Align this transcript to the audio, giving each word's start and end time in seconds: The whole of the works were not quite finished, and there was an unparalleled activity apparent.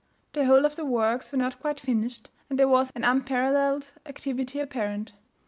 The 0.33 0.45
whole 0.47 0.65
of 0.65 0.75
the 0.77 0.83
works 0.83 1.31
were 1.31 1.37
not 1.37 1.59
quite 1.59 1.79
finished, 1.79 2.31
and 2.49 2.57
there 2.57 2.67
was 2.67 2.91
an 2.95 3.03
unparalleled 3.03 3.91
activity 4.07 4.59
apparent. 4.59 5.11